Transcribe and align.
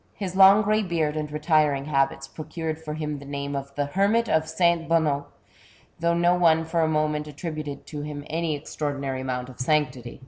His 0.15 0.35
long 0.35 0.63
grey 0.63 0.81
beard 0.81 1.15
and 1.15 1.31
retiring 1.31 1.85
habits 1.85 2.27
pro 2.27 2.45
cured 2.45 2.79
for 2.83 2.95
him 2.95 3.19
the 3.19 3.23
name 3.25 3.55
of 3.55 3.75
the 3.75 3.85
Hermit 3.85 4.27
of 4.27 4.47
St. 4.47 4.89
Bonnot, 4.89 5.27
though 5.99 6.15
no 6.15 6.33
one 6.33 6.65
for 6.65 6.81
a 6.81 6.87
moment 6.87 7.27
attributed 7.27 7.85
to 7.85 8.01
him 8.01 8.23
any 8.25 8.55
extraordinary 8.55 9.21
amount 9.21 9.47
of 9.47 9.59
sanctity. 9.59 10.19